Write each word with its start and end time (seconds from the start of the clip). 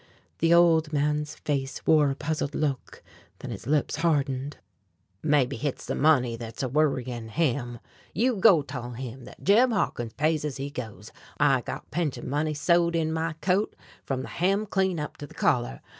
The 0.39 0.51
old 0.51 0.91
man's 0.91 1.35
face 1.35 1.85
wore 1.85 2.09
a 2.09 2.15
puzzled 2.15 2.55
look, 2.55 3.03
then 3.37 3.51
his 3.51 3.67
lips 3.67 3.97
hardened: 3.97 4.57
"Mebbe 5.21 5.51
hit's 5.53 5.85
the 5.85 5.93
money 5.93 6.35
thet's 6.35 6.63
a 6.63 6.67
woriyin' 6.67 7.29
him. 7.29 7.77
You 8.11 8.35
go 8.37 8.63
toll 8.63 8.93
him 8.93 9.25
that 9.25 9.43
Jeb 9.43 9.71
Hawkins 9.71 10.13
pays 10.13 10.43
ez 10.43 10.57
he 10.57 10.71
goes! 10.71 11.11
I 11.39 11.61
got 11.61 11.91
pension 11.91 12.27
money 12.27 12.55
sewed 12.55 12.95
in 12.95 13.13
my 13.13 13.33
coat 13.41 13.75
frum 14.03 14.23
the 14.23 14.29
hem 14.29 14.65
clean 14.65 14.99
up 14.99 15.17
to 15.17 15.27
the 15.27 15.35
collar. 15.35 15.81